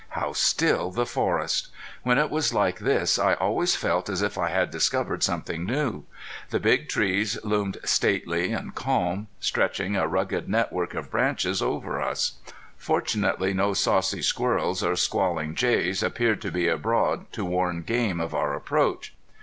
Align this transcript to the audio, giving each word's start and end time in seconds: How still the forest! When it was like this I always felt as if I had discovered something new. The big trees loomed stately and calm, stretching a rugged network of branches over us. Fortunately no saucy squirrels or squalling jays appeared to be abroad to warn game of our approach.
How 0.17 0.33
still 0.33 0.89
the 0.89 1.05
forest! 1.05 1.67
When 2.01 2.17
it 2.17 2.31
was 2.31 2.55
like 2.55 2.79
this 2.79 3.19
I 3.19 3.35
always 3.35 3.75
felt 3.75 4.09
as 4.09 4.23
if 4.23 4.35
I 4.35 4.49
had 4.49 4.71
discovered 4.71 5.21
something 5.21 5.63
new. 5.63 6.05
The 6.49 6.59
big 6.59 6.89
trees 6.89 7.37
loomed 7.43 7.77
stately 7.85 8.51
and 8.51 8.73
calm, 8.73 9.27
stretching 9.39 9.95
a 9.95 10.07
rugged 10.07 10.49
network 10.49 10.95
of 10.95 11.11
branches 11.11 11.61
over 11.61 12.01
us. 12.01 12.39
Fortunately 12.77 13.53
no 13.53 13.75
saucy 13.75 14.23
squirrels 14.23 14.81
or 14.81 14.95
squalling 14.95 15.53
jays 15.53 16.01
appeared 16.01 16.41
to 16.41 16.51
be 16.51 16.67
abroad 16.67 17.31
to 17.33 17.45
warn 17.45 17.83
game 17.83 18.19
of 18.19 18.33
our 18.33 18.55
approach. 18.55 19.13